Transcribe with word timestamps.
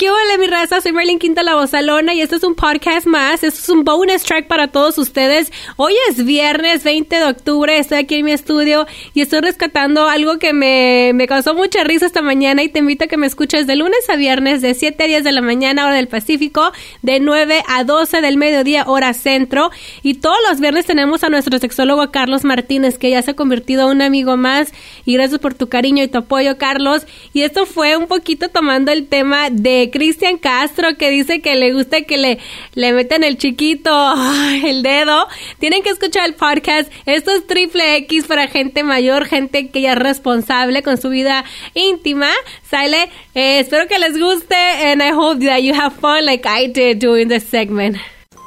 ¿Qué 0.00 0.08
hola, 0.08 0.38
mi 0.38 0.46
raza? 0.46 0.80
Soy 0.80 0.92
Merlin 0.92 1.18
Quinta 1.18 1.42
La 1.42 1.56
Bozalona 1.56 2.14
y 2.14 2.22
esto 2.22 2.34
es 2.36 2.42
un 2.42 2.54
podcast 2.54 3.06
más. 3.06 3.44
Esto 3.44 3.60
es 3.60 3.68
un 3.68 3.84
bonus 3.84 4.22
track 4.22 4.46
para 4.46 4.68
todos 4.68 4.96
ustedes. 4.96 5.52
Hoy 5.76 5.92
es 6.08 6.24
viernes 6.24 6.84
20 6.84 7.16
de 7.16 7.24
octubre. 7.26 7.76
Estoy 7.76 7.98
aquí 7.98 8.14
en 8.14 8.24
mi 8.24 8.32
estudio 8.32 8.86
y 9.12 9.20
estoy 9.20 9.40
rescatando 9.42 10.08
algo 10.08 10.38
que 10.38 10.54
me, 10.54 11.12
me 11.14 11.26
causó 11.26 11.52
mucha 11.52 11.84
risa 11.84 12.06
esta 12.06 12.22
mañana 12.22 12.62
y 12.62 12.70
te 12.70 12.78
invito 12.78 13.04
a 13.04 13.08
que 13.08 13.18
me 13.18 13.26
escuches 13.26 13.66
de 13.66 13.76
lunes 13.76 14.08
a 14.08 14.16
viernes 14.16 14.62
de 14.62 14.72
7 14.72 15.04
a 15.04 15.06
10 15.06 15.22
de 15.22 15.32
la 15.32 15.42
mañana, 15.42 15.84
hora 15.84 15.96
del 15.96 16.08
Pacífico, 16.08 16.72
de 17.02 17.20
9 17.20 17.62
a 17.68 17.84
12 17.84 18.22
del 18.22 18.38
mediodía, 18.38 18.84
hora 18.86 19.12
centro. 19.12 19.70
Y 20.02 20.14
todos 20.14 20.38
los 20.48 20.60
viernes 20.60 20.86
tenemos 20.86 21.24
a 21.24 21.28
nuestro 21.28 21.58
sexólogo 21.58 22.10
Carlos 22.10 22.44
Martínez, 22.44 22.96
que 22.96 23.10
ya 23.10 23.20
se 23.20 23.32
ha 23.32 23.36
convertido 23.36 23.90
en 23.90 23.96
un 23.96 24.00
amigo 24.00 24.38
más. 24.38 24.72
Y 25.04 25.12
gracias 25.12 25.40
por 25.40 25.52
tu 25.52 25.68
cariño 25.68 26.02
y 26.02 26.08
tu 26.08 26.16
apoyo, 26.16 26.56
Carlos. 26.56 27.06
Y 27.34 27.42
esto 27.42 27.66
fue 27.66 27.98
un 27.98 28.06
poquito 28.06 28.48
tomando 28.48 28.92
el 28.92 29.06
tema 29.06 29.50
de 29.50 29.89
Cristian 29.90 30.38
Castro 30.38 30.96
que 30.96 31.10
dice 31.10 31.40
que 31.40 31.56
le 31.56 31.72
gusta 31.72 32.02
que 32.02 32.18
le, 32.18 32.38
le 32.74 32.92
metan 32.92 33.24
el 33.24 33.36
chiquito, 33.36 34.14
el 34.64 34.82
dedo. 34.82 35.28
Tienen 35.58 35.82
que 35.82 35.90
escuchar 35.90 36.26
el 36.26 36.34
podcast. 36.34 36.90
Esto 37.06 37.30
es 37.32 37.46
triple 37.46 37.96
X 37.96 38.26
para 38.26 38.48
gente 38.48 38.82
mayor, 38.82 39.26
gente 39.26 39.68
que 39.68 39.80
ya 39.80 39.92
es 39.92 39.98
responsable 39.98 40.82
con 40.82 40.96
su 40.96 41.08
vida 41.10 41.44
íntima. 41.74 42.30
Sale, 42.68 43.10
eh, 43.34 43.60
espero 43.60 43.86
que 43.86 43.98
les 43.98 44.18
guste 44.18 44.54
and 44.54 45.02
I 45.02 45.12
hope 45.12 45.44
that 45.44 45.60
you 45.60 45.74
have 45.74 45.94
fun 45.96 46.24
like 46.24 46.46
I 46.46 46.66
did 46.66 46.98
during 46.98 47.28
this 47.28 47.44
segment. 47.44 47.96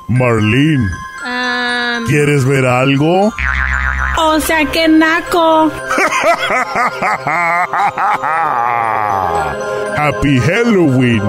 Marlene, 0.09 0.89
Um, 1.25 2.05
¿quieres 2.05 2.45
ver 2.45 2.65
algo? 2.65 3.33
o 4.17 4.39
sea 4.39 4.65
que 4.65 4.87
naco. 4.87 5.71
Happy 9.97 10.39
Halloween. 10.39 11.23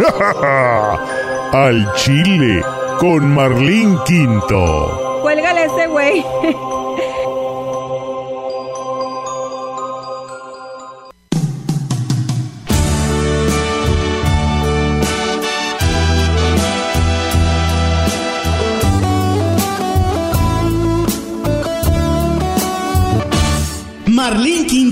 Al 1.52 1.92
Chile 1.94 2.62
con 2.98 3.34
Marlene 3.34 3.98
Quinto. 4.04 5.20
Cuélgale 5.22 5.64
ese 5.64 5.86
güey. 5.86 6.24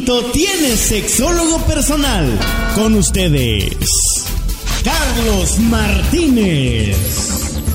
Quinto 0.08 0.24
tiene 0.32 0.74
sexólogo 0.74 1.58
personal. 1.66 2.26
Con 2.74 2.94
ustedes, 2.94 3.76
Carlos 4.82 5.58
Martínez. 5.58 6.96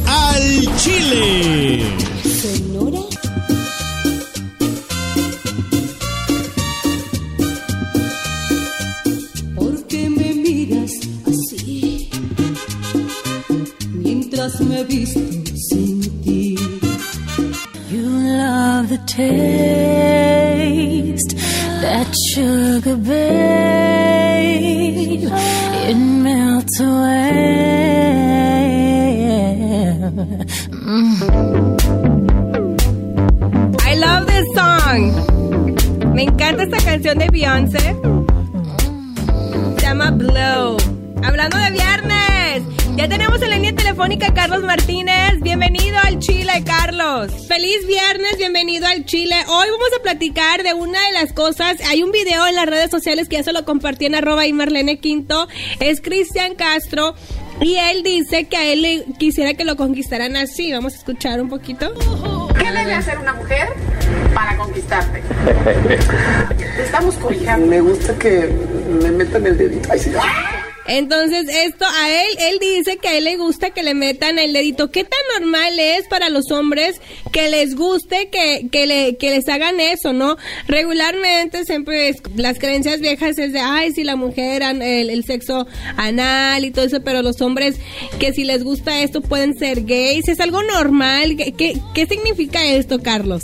Al 0.07 0.75
Chile. 0.77 1.83
¿Por 9.55 9.85
qué 9.85 10.09
me 10.09 10.33
miras 10.33 10.91
así? 11.27 12.09
Mientras 13.93 14.59
me 14.59 14.83
visto 14.85 15.19
sin 15.69 16.01
ti. 16.23 16.55
You 17.91 18.01
love 18.09 18.89
the 18.89 18.97
taste 19.05 20.73
that 21.83 22.15
sugar 22.31 22.95
babe. 22.95 23.23
Melts 26.23 26.79
away. 26.79 27.43
I 33.89 33.93
love 34.05 34.23
this 34.31 34.47
song. 34.55 35.01
Me 36.15 36.23
encanta 36.23 36.63
esta 36.63 36.77
canción 36.77 37.17
de 37.19 37.27
Beyoncé. 37.29 37.95
Se 39.75 39.81
llama 39.81 40.11
Blow. 40.11 40.77
Hablando 41.21 41.57
de 41.57 41.71
viernes. 41.71 42.32
Ya 42.95 43.09
tenemos 43.09 43.41
en 43.41 43.49
la 43.49 43.55
línea 43.55 43.73
telefónica 43.73 44.27
a 44.27 44.33
Carlos 44.35 44.61
Martínez. 44.61 45.41
Bienvenido 45.41 45.97
al 46.03 46.19
Chile, 46.19 46.63
Carlos. 46.63 47.31
Feliz 47.47 47.87
viernes, 47.87 48.37
bienvenido 48.37 48.85
al 48.85 49.05
Chile. 49.05 49.35
Hoy 49.47 49.67
vamos 49.71 49.89
a 49.99 50.03
platicar 50.03 50.61
de 50.61 50.75
una 50.75 51.03
de 51.07 51.13
las 51.13 51.33
cosas. 51.33 51.77
Hay 51.89 52.03
un 52.03 52.11
video 52.11 52.45
en 52.45 52.55
las 52.55 52.67
redes 52.67 52.91
sociales 52.91 53.27
que 53.27 53.37
ya 53.37 53.43
se 53.43 53.51
lo 53.51 53.65
compartí 53.65 54.05
en 54.05 54.13
arroba 54.13 54.45
y 54.45 54.53
Marlene 54.53 54.99
Quinto. 54.99 55.47
Es 55.79 56.01
Cristian 56.01 56.53
Castro. 56.53 57.15
Y 57.61 57.77
él 57.77 58.03
dice 58.03 58.45
que 58.45 58.57
a 58.57 58.71
él 58.71 58.83
le 58.83 59.05
quisiera 59.17 59.55
que 59.55 59.65
lo 59.65 59.75
conquistaran 59.75 60.35
así. 60.35 60.71
Vamos 60.71 60.93
a 60.93 60.97
escuchar 60.97 61.41
un 61.41 61.49
poquito. 61.49 61.93
¿Qué 62.59 62.71
debe 62.71 62.93
hacer 62.93 63.17
una 63.17 63.33
mujer 63.33 63.69
para 64.35 64.55
conquistarte? 64.55 65.23
Te 66.75 66.83
estamos 66.83 67.15
cobijando. 67.15 67.65
Me 67.65 67.81
gusta 67.81 68.13
que 68.19 68.53
me 69.01 69.09
metan 69.09 69.47
el 69.47 69.57
dedito. 69.57 69.89
Ay, 69.91 69.99
sí. 69.99 70.11
Entonces, 70.87 71.45
esto 71.49 71.85
a 71.85 72.09
él, 72.11 72.27
él 72.39 72.57
dice 72.59 72.97
que 72.97 73.07
a 73.07 73.17
él 73.17 73.23
le 73.23 73.37
gusta 73.37 73.69
que 73.69 73.83
le 73.83 73.93
metan 73.93 74.37
el 74.37 74.51
dedito. 74.53 74.91
¿Qué 74.91 75.03
tan 75.03 75.41
normal 75.41 75.79
es 75.79 76.07
para 76.07 76.29
los 76.29 76.51
hombres 76.51 76.99
que 77.31 77.49
les 77.49 77.75
guste 77.75 78.29
que, 78.29 78.67
que, 78.71 78.85
le, 78.85 79.15
que 79.17 79.29
les 79.29 79.47
hagan 79.47 79.79
eso, 79.79 80.11
no? 80.11 80.35
Regularmente 80.67 81.63
siempre 81.65 82.09
es- 82.09 82.21
las 82.35 82.59
creencias 82.59 82.99
viejas 82.99 83.37
es 83.37 83.53
de, 83.53 83.59
ay, 83.59 83.91
si 83.93 84.03
la 84.03 84.15
mujer, 84.15 84.61
el, 84.61 85.09
el 85.09 85.23
sexo 85.23 85.65
anal 85.95 86.65
y 86.65 86.71
todo 86.71 86.85
eso, 86.85 87.01
pero 87.01 87.21
los 87.21 87.41
hombres 87.41 87.79
que 88.19 88.33
si 88.33 88.43
les 88.43 88.63
gusta 88.63 89.01
esto 89.01 89.21
pueden 89.21 89.57
ser 89.57 89.81
gays. 89.83 90.27
¿Es 90.27 90.39
algo 90.39 90.61
normal? 90.63 91.35
¿Qué, 91.37 91.53
qué, 91.53 91.73
qué 91.93 92.05
significa 92.07 92.65
esto, 92.65 93.01
Carlos? 93.01 93.43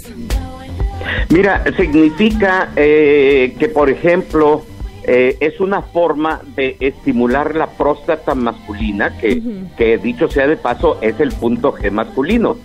Mira, 1.29 1.63
significa 1.77 2.71
eh, 2.75 3.55
que, 3.57 3.69
por 3.69 3.89
ejemplo, 3.89 4.65
eh, 5.11 5.37
es 5.39 5.59
una 5.59 5.81
forma 5.81 6.41
de 6.55 6.77
estimular 6.79 7.55
la 7.55 7.67
próstata 7.67 8.35
masculina, 8.35 9.17
que, 9.17 9.41
que 9.77 9.97
dicho 9.97 10.29
sea 10.29 10.47
de 10.47 10.55
paso, 10.57 10.97
es 11.01 11.19
el 11.19 11.31
punto 11.31 11.73
G 11.73 11.89
masculino. 11.91 12.57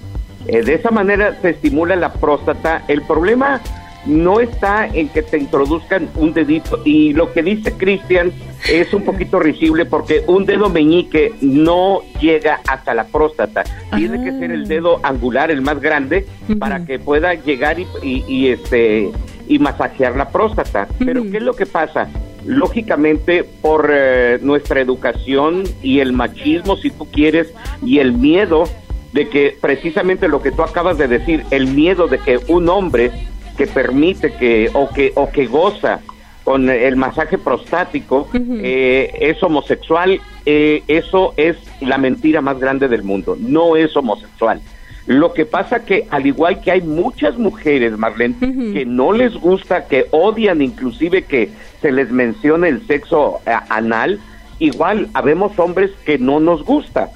Eh, 0.46 0.62
de 0.62 0.74
esa 0.74 0.90
manera 0.90 1.38
se 1.40 1.50
estimula 1.50 1.96
la 1.96 2.12
próstata. 2.12 2.84
El 2.88 3.00
problema 3.02 3.60
no 4.04 4.40
está 4.40 4.86
en 4.86 5.08
que 5.08 5.22
te 5.22 5.38
introduzcan 5.38 6.10
un 6.16 6.34
dedito. 6.34 6.82
Y 6.84 7.14
lo 7.14 7.32
que 7.32 7.42
dice 7.42 7.72
Cristian 7.72 8.30
es 8.70 8.92
un 8.92 9.02
poquito 9.04 9.40
risible 9.40 9.86
porque 9.86 10.22
un 10.26 10.44
dedo 10.44 10.68
meñique 10.68 11.32
no 11.40 12.00
llega 12.20 12.60
hasta 12.68 12.92
la 12.92 13.04
próstata. 13.06 13.64
Tiene 13.96 14.22
que 14.22 14.32
ser 14.38 14.50
el 14.50 14.68
dedo 14.68 15.00
angular, 15.02 15.50
el 15.50 15.62
más 15.62 15.80
grande, 15.80 16.26
para 16.58 16.84
que 16.84 16.98
pueda 16.98 17.32
llegar 17.32 17.80
y, 17.80 17.86
y- 18.02 18.24
y, 18.28 18.48
este 18.48 19.10
y 19.48 19.58
masajear 19.58 20.14
la 20.16 20.28
próstata. 20.28 20.86
Pero 20.98 21.22
¿qué 21.30 21.38
es 21.38 21.42
lo 21.42 21.54
que 21.54 21.64
pasa? 21.66 22.06
Lógicamente, 22.44 23.44
por 23.44 23.90
eh, 23.92 24.38
nuestra 24.42 24.80
educación 24.80 25.64
y 25.82 26.00
el 26.00 26.12
machismo, 26.12 26.76
si 26.76 26.90
tú 26.90 27.06
quieres, 27.10 27.52
y 27.82 27.98
el 27.98 28.12
miedo 28.12 28.64
de 29.12 29.28
que 29.28 29.56
precisamente 29.60 30.28
lo 30.28 30.42
que 30.42 30.50
tú 30.50 30.62
acabas 30.62 30.98
de 30.98 31.08
decir, 31.08 31.44
el 31.50 31.68
miedo 31.68 32.08
de 32.08 32.18
que 32.18 32.38
un 32.48 32.68
hombre 32.68 33.12
que 33.56 33.66
permite 33.66 34.32
que 34.34 34.70
o 34.74 34.88
que 34.88 35.12
o 35.14 35.30
que 35.30 35.46
goza 35.46 36.00
con 36.42 36.68
el 36.68 36.96
masaje 36.96 37.38
prostático 37.38 38.28
eh, 38.34 39.10
es 39.18 39.42
homosexual, 39.42 40.20
eh, 40.44 40.82
eso 40.88 41.32
es 41.38 41.56
la 41.80 41.96
mentira 41.96 42.42
más 42.42 42.60
grande 42.60 42.86
del 42.86 43.02
mundo. 43.02 43.36
No 43.38 43.76
es 43.76 43.96
homosexual. 43.96 44.60
Lo 45.06 45.34
que 45.34 45.44
pasa 45.44 45.84
que 45.84 46.06
al 46.10 46.26
igual 46.26 46.60
que 46.60 46.70
hay 46.70 46.80
muchas 46.80 47.36
mujeres, 47.36 47.98
Marlene, 47.98 48.36
que 48.72 48.86
no 48.86 49.12
les 49.12 49.34
gusta, 49.34 49.86
que 49.86 50.06
odian 50.10 50.62
inclusive 50.62 51.24
que 51.24 51.50
se 51.82 51.92
les 51.92 52.10
mencione 52.10 52.68
el 52.68 52.86
sexo 52.86 53.40
eh, 53.46 53.52
anal, 53.68 54.18
igual 54.58 55.08
habemos 55.12 55.58
hombres 55.58 55.90
que 56.06 56.18
no 56.18 56.40
nos 56.40 56.64
gusta 56.64 57.10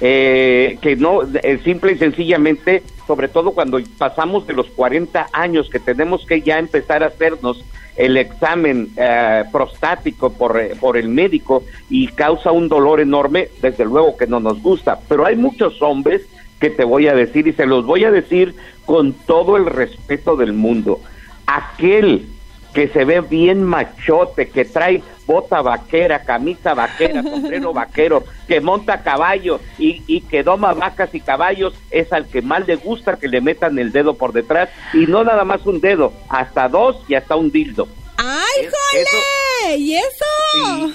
eh, 0.00 0.78
que 0.80 0.96
no, 0.96 1.22
eh, 1.22 1.58
simple 1.64 1.92
y 1.92 1.98
sencillamente, 1.98 2.82
sobre 3.06 3.28
todo 3.28 3.52
cuando 3.52 3.80
pasamos 3.98 4.46
de 4.46 4.54
los 4.54 4.66
40 4.68 5.28
años, 5.32 5.70
que 5.70 5.80
tenemos 5.80 6.26
que 6.26 6.42
ya 6.42 6.58
empezar 6.58 7.02
a 7.02 7.06
hacernos 7.06 7.64
el 7.96 8.18
examen 8.18 8.90
eh, 8.96 9.44
prostático 9.50 10.30
por, 10.30 10.60
eh, 10.60 10.74
por 10.78 10.98
el 10.98 11.08
médico 11.08 11.64
y 11.88 12.08
causa 12.08 12.52
un 12.52 12.68
dolor 12.68 13.00
enorme, 13.00 13.48
desde 13.62 13.86
luego 13.86 14.16
que 14.18 14.26
no 14.26 14.38
nos 14.38 14.62
gusta. 14.62 14.98
Pero 15.08 15.24
hay 15.24 15.36
muchos 15.36 15.80
hombres 15.80 16.22
que 16.60 16.70
te 16.70 16.84
voy 16.84 17.08
a 17.08 17.14
decir, 17.14 17.46
y 17.46 17.52
se 17.52 17.66
los 17.66 17.84
voy 17.84 18.04
a 18.04 18.10
decir 18.10 18.54
con 18.84 19.12
todo 19.12 19.56
el 19.56 19.66
respeto 19.66 20.36
del 20.36 20.52
mundo, 20.52 21.00
aquel 21.46 22.26
que 22.72 22.88
se 22.88 23.04
ve 23.04 23.20
bien 23.20 23.62
machote, 23.62 24.48
que 24.48 24.64
trae 24.64 25.02
bota 25.26 25.62
vaquera, 25.62 26.22
camisa 26.22 26.74
vaquera, 26.74 27.22
sombrero 27.22 27.72
vaquero, 27.72 28.24
que 28.46 28.60
monta 28.60 29.02
caballo 29.02 29.60
y, 29.78 30.02
y 30.06 30.20
que 30.20 30.42
doma 30.42 30.74
vacas 30.74 31.14
y 31.14 31.20
caballos, 31.20 31.74
es 31.90 32.12
al 32.12 32.26
que 32.26 32.42
más 32.42 32.66
le 32.66 32.76
gusta 32.76 33.16
que 33.16 33.28
le 33.28 33.40
metan 33.40 33.78
el 33.78 33.92
dedo 33.92 34.14
por 34.14 34.32
detrás 34.32 34.68
y 34.92 35.06
no 35.06 35.24
nada 35.24 35.44
más 35.44 35.64
un 35.66 35.80
dedo, 35.80 36.12
hasta 36.28 36.68
dos 36.68 37.02
y 37.08 37.14
hasta 37.14 37.34
un 37.36 37.50
dildo. 37.50 37.88
¡Ay, 38.18 38.66
jole! 38.66 39.76
¿Y 39.78 39.96
eso? 39.96 40.24
Sí, 40.52 40.94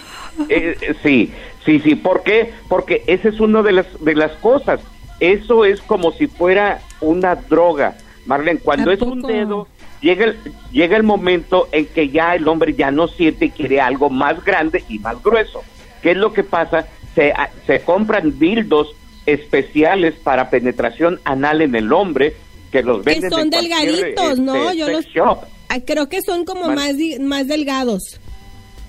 eh, 0.49 0.95
sí, 1.03 1.33
Sí, 1.65 1.79
sí, 1.79 1.95
¿por 1.95 2.23
qué? 2.23 2.53
Porque 2.67 3.03
esa 3.07 3.29
es 3.29 3.39
una 3.39 3.61
de 3.61 3.71
las, 3.71 3.85
de 4.03 4.15
las 4.15 4.31
cosas. 4.33 4.81
Eso 5.21 5.63
es 5.63 5.79
como 5.81 6.11
si 6.11 6.27
fuera 6.27 6.81
una 6.99 7.35
droga. 7.35 7.95
Marlene, 8.25 8.59
cuando 8.59 8.91
¿A 8.91 8.93
es 8.95 9.01
un 9.01 9.21
dedo, 9.21 9.67
llega 10.01 10.25
el, 10.25 10.37
llega 10.71 10.97
el 10.97 11.03
momento 11.03 11.69
en 11.71 11.85
que 11.85 12.09
ya 12.09 12.35
el 12.35 12.45
hombre 12.47 12.73
ya 12.73 12.91
no 12.91 13.07
siente 13.07 13.45
y 13.45 13.49
quiere 13.51 13.79
algo 13.79 14.09
más 14.09 14.43
grande 14.43 14.83
y 14.89 14.99
más 14.99 15.21
grueso. 15.23 15.61
¿Qué 16.01 16.11
es 16.11 16.17
lo 16.17 16.33
que 16.33 16.43
pasa? 16.43 16.87
Se, 17.15 17.33
se 17.67 17.81
compran 17.81 18.37
dildos 18.39 18.93
especiales 19.25 20.15
para 20.15 20.49
penetración 20.49 21.19
anal 21.23 21.61
en 21.61 21.75
el 21.75 21.93
hombre 21.93 22.35
que 22.71 22.81
los 22.83 23.03
Que 23.03 23.11
venden 23.11 23.29
son 23.31 23.41
en 23.41 23.49
cualquier, 23.51 23.91
delgaditos, 23.91 24.39
¿no? 24.39 24.55
este, 24.71 24.77
Yo 24.77 24.87
los- 24.89 25.05
shop. 25.05 25.39
Ah, 25.69 25.79
Creo 25.85 26.09
que 26.09 26.21
son 26.21 26.43
como 26.45 26.67
más, 26.69 26.95
más 27.19 27.47
delgados. 27.47 28.19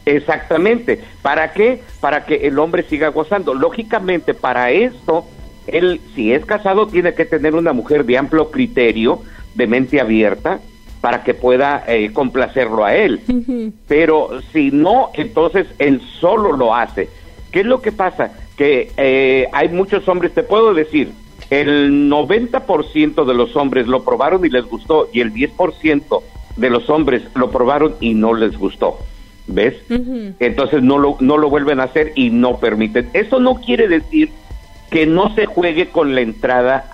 Exactamente. 0.04 1.00
¿Para 1.22 1.52
qué? 1.52 1.80
Para 2.00 2.24
que 2.26 2.46
el 2.48 2.58
hombre 2.58 2.82
siga 2.88 3.08
gozando. 3.08 3.54
Lógicamente, 3.54 4.34
para 4.34 4.70
esto, 4.72 5.24
él, 5.66 6.00
si 6.14 6.32
es 6.32 6.44
casado, 6.44 6.86
tiene 6.86 7.14
que 7.14 7.24
tener 7.24 7.54
una 7.54 7.72
mujer 7.72 8.04
de 8.04 8.18
amplio 8.18 8.50
criterio, 8.50 9.22
de 9.54 9.66
mente 9.66 10.00
abierta, 10.00 10.60
para 11.00 11.24
que 11.24 11.34
pueda 11.34 11.84
eh, 11.86 12.12
complacerlo 12.12 12.84
a 12.84 12.94
él. 12.94 13.20
Pero 13.88 14.40
si 14.52 14.70
no, 14.70 15.10
entonces 15.14 15.66
él 15.78 16.00
solo 16.20 16.52
lo 16.52 16.74
hace. 16.74 17.08
¿Qué 17.50 17.60
es 17.60 17.66
lo 17.66 17.82
que 17.82 17.92
pasa? 17.92 18.32
Que 18.56 18.92
eh, 18.96 19.46
hay 19.52 19.68
muchos 19.68 20.08
hombres, 20.08 20.32
te 20.32 20.42
puedo 20.42 20.72
decir, 20.72 21.12
el 21.50 22.08
90% 22.08 23.26
de 23.26 23.34
los 23.34 23.56
hombres 23.56 23.86
lo 23.86 24.04
probaron 24.04 24.44
y 24.44 24.48
les 24.48 24.64
gustó, 24.64 25.08
y 25.12 25.20
el 25.20 25.34
10% 25.34 26.22
de 26.56 26.70
los 26.70 26.88
hombres 26.88 27.22
lo 27.34 27.50
probaron 27.50 27.94
y 28.00 28.14
no 28.14 28.32
les 28.32 28.56
gustó. 28.56 28.98
¿Ves? 29.48 29.74
Entonces 30.38 30.82
no 30.84 30.98
lo, 30.98 31.16
no 31.18 31.36
lo 31.36 31.50
vuelven 31.50 31.80
a 31.80 31.84
hacer 31.84 32.12
y 32.14 32.30
no 32.30 32.58
permiten. 32.58 33.10
Eso 33.12 33.40
no 33.40 33.56
quiere 33.56 33.88
decir 33.88 34.30
que 34.92 35.06
no 35.06 35.34
se 35.34 35.46
juegue 35.46 35.88
con 35.88 36.14
la 36.14 36.20
entrada 36.20 36.84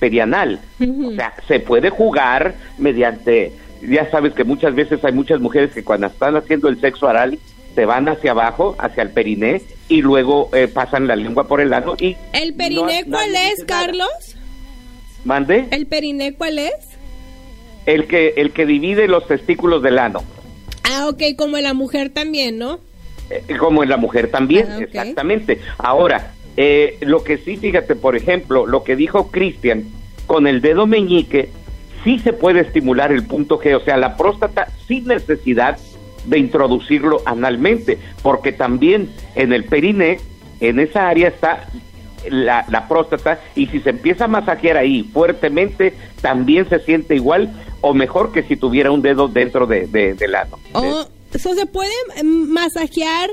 perianal. 0.00 0.60
O 0.80 1.12
sea, 1.12 1.32
se 1.46 1.60
puede 1.60 1.88
jugar 1.88 2.56
mediante, 2.78 3.52
ya 3.80 4.10
sabes 4.10 4.34
que 4.34 4.44
muchas 4.44 4.74
veces 4.74 5.02
hay 5.04 5.12
muchas 5.12 5.40
mujeres 5.40 5.72
que 5.72 5.84
cuando 5.84 6.08
están 6.08 6.36
haciendo 6.36 6.68
el 6.68 6.80
sexo 6.80 7.06
oral 7.06 7.38
se 7.74 7.84
van 7.84 8.08
hacia 8.08 8.32
abajo, 8.32 8.74
hacia 8.80 9.04
el 9.04 9.10
periné, 9.10 9.62
y 9.88 10.02
luego 10.02 10.50
eh, 10.52 10.66
pasan 10.66 11.06
la 11.06 11.14
lengua 11.14 11.46
por 11.46 11.60
el 11.60 11.72
ano 11.72 11.94
y... 11.98 12.16
¿El 12.32 12.54
periné 12.54 13.04
no- 13.06 13.12
cuál 13.12 13.30
es. 13.36 13.64
Carlos? 13.64 14.08
¿Mande? 15.24 15.66
¿El 15.70 15.86
periné 15.86 16.34
cuál 16.34 16.58
es? 16.58 16.74
El 17.86 18.06
que, 18.08 18.34
el 18.36 18.50
que 18.50 18.66
divide 18.66 19.06
los 19.06 19.26
testículos 19.28 19.80
del 19.82 19.98
ano. 20.00 20.22
Ah, 20.82 21.06
ok, 21.08 21.22
como 21.36 21.56
en 21.56 21.62
la 21.64 21.74
mujer 21.74 22.10
también, 22.10 22.58
¿no? 22.58 22.80
Eh, 23.30 23.44
como 23.58 23.82
en 23.84 23.88
la 23.90 23.96
mujer 23.96 24.30
también, 24.30 24.66
Ah, 24.70 24.78
exactamente. 24.80 25.60
Ahora, 25.78 26.32
eh, 26.60 26.98
lo 27.02 27.22
que 27.22 27.38
sí, 27.38 27.56
fíjate, 27.56 27.94
por 27.94 28.16
ejemplo, 28.16 28.66
lo 28.66 28.82
que 28.82 28.96
dijo 28.96 29.30
Cristian, 29.30 29.84
con 30.26 30.46
el 30.48 30.60
dedo 30.60 30.86
meñique 30.88 31.50
sí 32.02 32.18
se 32.18 32.32
puede 32.32 32.60
estimular 32.60 33.12
el 33.12 33.26
punto 33.26 33.60
G, 33.60 33.74
o 33.76 33.80
sea, 33.80 33.96
la 33.96 34.16
próstata 34.16 34.66
sin 34.88 35.06
necesidad 35.06 35.78
de 36.26 36.38
introducirlo 36.38 37.22
analmente, 37.26 37.98
porque 38.22 38.50
también 38.52 39.08
en 39.36 39.52
el 39.52 39.64
periné, 39.64 40.18
en 40.60 40.80
esa 40.80 41.08
área 41.08 41.28
está 41.28 41.68
la, 42.28 42.66
la 42.68 42.88
próstata 42.88 43.40
y 43.54 43.66
si 43.68 43.78
se 43.80 43.90
empieza 43.90 44.24
a 44.24 44.28
masajear 44.28 44.76
ahí 44.76 45.04
fuertemente, 45.12 45.94
también 46.20 46.68
se 46.68 46.80
siente 46.80 47.14
igual 47.14 47.52
o 47.80 47.94
mejor 47.94 48.32
que 48.32 48.42
si 48.42 48.56
tuviera 48.56 48.90
un 48.90 49.00
dedo 49.02 49.28
dentro 49.28 49.66
de, 49.66 49.86
de- 49.86 50.14
del 50.14 50.34
ano. 50.34 50.58
So, 51.38 51.54
se 51.54 51.66
puede 51.66 51.90
mm, 52.22 52.50
masajear. 52.52 53.30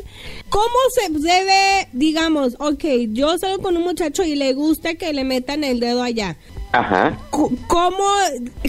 ¿Cómo 0.50 0.66
se 0.94 1.12
debe, 1.12 1.88
digamos, 1.94 2.56
ok, 2.60 2.84
yo 3.10 3.38
salgo 3.38 3.62
con 3.64 3.76
un 3.78 3.84
muchacho 3.84 4.24
y 4.24 4.36
le 4.36 4.54
gusta 4.54 4.96
que 4.96 5.12
le 5.14 5.24
metan 5.24 5.64
el 5.64 5.80
dedo 5.80 6.02
allá? 6.04 6.38
Ajá. 6.72 7.18
¿Cómo, 7.32 8.04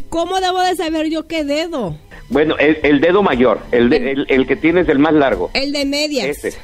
cómo 0.09 0.41
debo 0.41 0.61
de 0.63 0.77
saber 0.77 1.09
yo 1.11 1.27
qué 1.27 1.45
dedo? 1.45 1.97
Bueno, 2.29 2.57
el, 2.59 2.79
el 2.83 3.01
dedo 3.01 3.23
mayor, 3.23 3.61
el, 3.73 3.89
de- 3.91 4.13
el, 4.13 4.27
el 4.29 4.47
que 4.47 4.57
tienes 4.57 4.89
el 4.89 4.99
más 4.99 5.13
largo, 5.13 5.51
El 5.55 5.73
de 5.73 5.85
medias. 5.85 6.27
ese, 6.27 6.55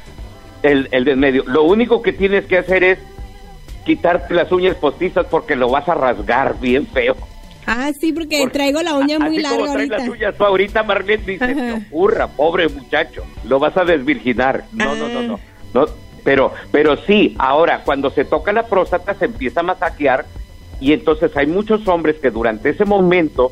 el, 0.63 0.89
el 0.91 1.05
del 1.05 1.17
medio. 1.17 1.45
Lo 1.47 1.63
único 1.65 2.03
que 2.03 2.13
tienes 2.13 2.47
que 2.47 2.59
hacer 2.59 2.83
es 2.85 2.99
quitarte 3.85 4.35
las 4.35 4.51
uñas 4.53 4.77
postizas 4.77 5.27
porque 5.27 5.57
lo 5.57 5.69
vas 5.69 5.89
a 5.89 5.95
rasgar 5.95 6.59
bien 6.61 6.87
feo. 6.87 7.17
Ah, 7.67 7.91
sí, 7.99 8.12
porque 8.12 8.38
Porque 8.41 8.53
traigo 8.55 8.82
la 8.82 8.94
uña 8.97 9.19
muy 9.19 9.38
larga 9.38 9.59
como 9.59 9.73
traes 9.73 9.91
ahorita. 9.91 9.99
las 9.99 10.09
uñas 10.09 10.35
tú 10.37 10.44
ahorita, 10.44 10.82
Marlene, 10.82 11.23
dice, 11.25 11.44
Ajá. 11.44 11.55
"No 11.55 11.76
ocurra, 11.76 12.26
pobre 12.29 12.69
muchacho, 12.69 13.25
lo 13.44 13.59
vas 13.61 13.76
a 13.76 13.85
desvirginar. 13.85 14.64
No, 14.73 14.94
no, 14.97 15.09
no, 15.09 15.19
Ah. 15.19 15.23
no, 15.23 15.41
no. 15.75 15.87
Pero, 16.25 16.53
pero 16.70 16.97
sí, 17.06 17.35
ahora, 17.38 17.82
cuando 17.85 18.11
se 18.11 18.25
toca 18.25 18.53
la 18.53 18.67
próstata 18.67 19.14
se 19.14 19.25
empieza 19.26 19.61
a 19.61 19.64
masajear 19.64 20.25
y 20.81 20.93
entonces 20.93 21.37
hay 21.37 21.47
muchos 21.47 21.87
hombres 21.88 22.17
que 22.20 22.31
durante 22.31 22.70
ese 22.70 22.85
momento 22.85 23.50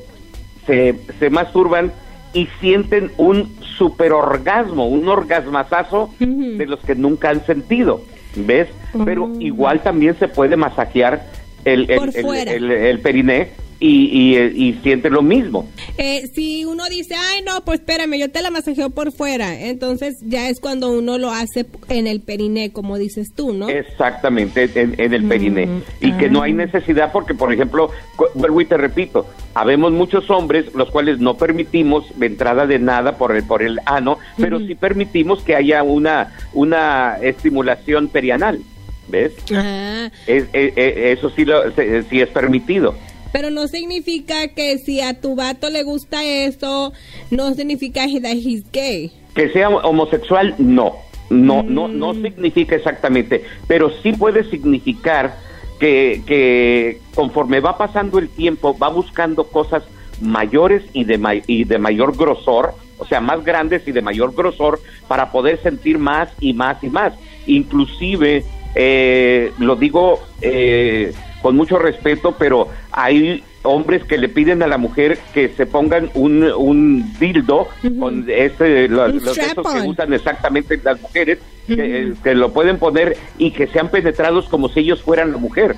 se, 0.67 0.95
se 1.19 1.31
masturban 1.31 1.93
y 2.33 2.47
sienten 2.61 3.11
un 3.17 3.57
superorgasmo, 3.77 4.87
un 4.87 5.09
orgasmazazo 5.09 6.11
de 6.21 6.65
los 6.67 6.79
que 6.81 6.95
nunca 6.95 7.31
han 7.31 7.45
sentido, 7.45 8.03
¿ves? 8.37 8.69
Pero 9.05 9.31
igual 9.41 9.81
también 9.83 10.17
se 10.19 10.29
puede 10.29 10.57
masajear 10.57 11.27
el, 11.65 11.91
el, 11.91 12.17
el- 12.49 12.71
el 12.71 13.01
periné 13.01 13.51
y, 13.81 14.37
y, 14.37 14.37
y 14.69 14.73
siente 14.83 15.09
lo 15.09 15.23
mismo. 15.23 15.67
Eh, 15.97 16.29
si 16.35 16.65
uno 16.67 16.85
dice, 16.91 17.15
ay, 17.17 17.43
no, 17.43 17.63
pues 17.65 17.81
espérame, 17.81 18.19
yo 18.19 18.31
te 18.31 18.43
la 18.43 18.51
masajeo 18.51 18.91
por 18.91 19.11
fuera. 19.11 19.59
Entonces 19.59 20.17
ya 20.23 20.49
es 20.51 20.61
cuando 20.61 20.91
uno 20.93 21.17
lo 21.17 21.31
hace 21.31 21.65
en 21.89 22.07
el 22.07 22.21
periné, 22.21 22.71
como 22.73 22.99
dices 22.99 23.29
tú, 23.35 23.55
¿no? 23.55 23.69
Exactamente, 23.71 24.71
en, 24.75 24.95
en 25.01 25.15
el 25.15 25.25
periné. 25.25 25.67
Mm, 25.67 25.83
Y 26.01 26.13
que 26.13 26.29
no 26.29 26.43
ah. 26.43 26.45
hay 26.45 26.53
necesidad 26.53 27.11
porque, 27.11 27.35
por 27.35 27.53
ejemplo, 27.53 27.91
vuelvo 28.35 28.61
y 28.61 28.67
te 28.67 28.77
repito, 28.77 29.27
habemos 29.55 29.93
muchos 29.93 30.29
hombres 30.31 30.67
los 30.75 30.91
cuales 30.91 31.19
no 31.19 31.37
permitimos 31.39 32.05
entrada 32.21 32.67
de 32.67 32.79
nada 32.79 33.17
por 33.17 33.35
el, 33.35 33.45
por 33.45 33.63
el 33.63 33.81
ano, 33.87 34.19
pero 34.37 34.59
sí 34.61 34.75
permitimos 34.75 35.43
que 35.43 35.57
haya 35.57 35.83
una, 35.83 36.35
una 36.53 37.17
estimulación 37.23 38.09
perianal. 38.09 38.61
¿Ves? 39.09 39.33
Ah, 39.53 40.09
Es- 40.29 40.45
eh, 40.53 40.73
eh, 40.77 41.15
eso 41.19 41.31
sí, 41.31 41.45
lo, 41.45 41.63
sí 42.09 42.21
es 42.21 42.29
permitido. 42.29 42.95
Pero 43.33 43.51
no 43.51 43.67
significa 43.69 44.49
que 44.49 44.79
si 44.79 45.01
a 45.01 45.21
tu 45.21 45.35
vato 45.37 45.71
le 45.71 45.83
gusta 45.83 46.25
eso, 46.25 46.93
no 47.31 47.55
significa 47.55 48.03
that 48.23 48.33
he's 48.37 48.65
gay. 48.73 49.11
Que 49.35 49.49
sea 49.51 49.69
homosexual, 49.69 50.55
no. 50.59 50.97
No, 51.31 51.63
no, 51.63 51.87
Mm. 51.87 51.99
no 51.99 52.13
significa 52.15 52.75
exactamente, 52.75 53.45
pero 53.69 53.93
sí 54.03 54.13
puede 54.13 54.43
significar 54.51 55.37
que, 55.79 56.23
que 56.27 56.99
conforme 57.15 57.61
va 57.61 57.79
pasando 57.79 58.19
el 58.19 58.29
tiempo 58.29 58.77
va 58.77 58.89
buscando 58.89 59.45
cosas 59.45 59.85
mayores 60.21 60.83
y 60.93 61.05
de, 61.05 61.19
may- 61.19 61.43
y 61.47 61.63
de 61.65 61.79
mayor 61.79 62.17
grosor, 62.17 62.75
o 62.99 63.07
sea, 63.07 63.21
más 63.21 63.45
grandes 63.45 63.87
y 63.87 63.93
de 63.93 64.03
mayor 64.03 64.35
grosor 64.35 64.81
para 65.07 65.31
poder 65.31 65.63
sentir 65.63 65.99
más 65.99 66.29
y 66.41 66.53
más 66.53 66.83
y 66.83 66.89
más. 66.89 67.13
Inclusive, 67.47 68.45
eh, 68.75 69.53
lo 69.59 69.77
digo 69.77 70.19
eh, 70.43 71.13
con 71.43 71.57
mucho 71.57 71.79
respeto, 71.79 72.35
pero 72.39 72.69
hay 72.93 73.43
hombres 73.63 74.05
que 74.05 74.19
le 74.19 74.29
piden 74.29 74.63
a 74.63 74.67
la 74.67 74.79
mujer 74.79 75.19
que 75.35 75.51
se 75.51 75.67
pongan 75.67 76.11
un, 76.15 76.45
un 76.45 77.19
dildo 77.19 77.69
con 77.99 78.25
este 78.29 78.89
los 78.89 79.15
esos 79.37 79.73
que 79.73 79.87
usan 79.87 80.13
exactamente 80.15 80.81
las 80.83 81.01
mujeres 81.01 81.39
que, 81.67 82.15
que 82.23 82.35
lo 82.35 82.53
pueden 82.53 82.79
poner 82.79 83.17
y 83.39 83.51
que 83.51 83.67
sean 83.67 83.91
penetrados 83.91 84.49
como 84.49 84.69
si 84.69 84.81
ellos 84.81 85.03
fueran 85.03 85.33
la 85.33 85.39
mujer. 85.39 85.77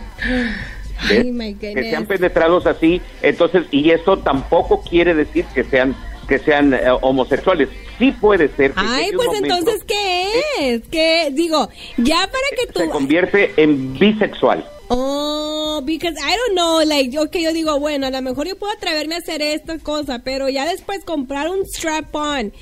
¿Ves? 1.08 1.24
Ay, 1.24 1.32
my 1.32 1.54
que 1.54 1.90
sean 1.90 2.06
penetrados 2.06 2.66
así 2.66 3.02
entonces 3.22 3.64
y 3.72 3.90
eso 3.90 4.18
tampoco 4.18 4.82
quiere 4.82 5.14
decir 5.14 5.44
que 5.52 5.64
sean 5.64 5.96
que 6.28 6.38
sean 6.38 6.72
eh, 6.72 6.80
homosexuales. 7.00 7.68
Sí 7.98 8.12
puede 8.12 8.48
ser 8.48 8.72
que 8.72 8.80
Ay, 8.80 9.10
pues 9.12 9.26
momento 9.26 9.54
entonces, 9.54 9.84
¿qué 9.84 10.26
es? 10.60 10.82
Que 10.88 11.30
digo, 11.32 11.68
ya 11.98 12.18
para 12.18 12.44
que 12.56 12.72
tú... 12.72 12.80
se 12.80 12.88
convierte 12.88 13.52
en 13.56 13.92
bisexual 13.98 14.64
Oh, 14.94 15.80
because 15.86 16.14
I 16.18 16.36
don't 16.36 16.54
know, 16.54 16.84
like, 16.84 17.10
yo 17.10 17.30
que 17.30 17.42
yo 17.42 17.54
digo, 17.54 17.80
bueno, 17.80 18.08
a 18.08 18.10
lo 18.10 18.20
mejor 18.20 18.46
yo 18.46 18.56
puedo 18.56 18.74
atreverme 18.74 19.14
a 19.14 19.18
hacer 19.18 19.40
esta 19.40 19.78
cosa, 19.78 20.18
pero 20.22 20.50
ya 20.50 20.66
después 20.66 21.02
comprar 21.02 21.48
un 21.48 21.64
strap-on 21.64 22.52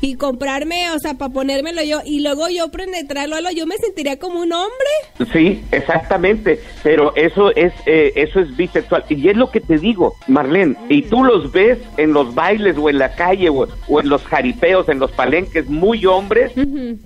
y 0.00 0.14
comprarme, 0.14 0.90
o 0.92 0.98
sea, 1.00 1.14
para 1.14 1.32
ponérmelo 1.32 1.82
yo 1.82 2.00
y 2.04 2.20
luego 2.20 2.48
yo 2.48 2.70
penetrarlo, 2.70 3.36
yo 3.50 3.66
me 3.66 3.76
sentiría 3.76 4.20
como 4.20 4.40
un 4.40 4.52
hombre. 4.52 5.30
Sí, 5.32 5.62
exactamente, 5.72 6.60
pero 6.84 7.14
eso 7.16 7.54
es 7.56 7.72
eh, 7.86 8.12
eso 8.14 8.38
es 8.38 8.56
bisexual. 8.56 9.04
Y 9.08 9.28
es 9.28 9.36
lo 9.36 9.50
que 9.50 9.60
te 9.60 9.78
digo, 9.78 10.14
Marlene, 10.28 10.76
y 10.88 11.02
tú 11.02 11.24
los 11.24 11.50
ves 11.50 11.78
en 11.96 12.12
los 12.12 12.36
bailes 12.36 12.76
o 12.78 12.88
en 12.88 12.98
la 12.98 13.16
calle 13.16 13.50
o, 13.50 13.66
o 13.88 14.00
en 14.00 14.08
los 14.08 14.22
jaripeos, 14.22 14.88
en 14.88 15.00
los 15.00 15.10
palenques, 15.10 15.68
muy 15.68 16.06
hombres 16.06 16.52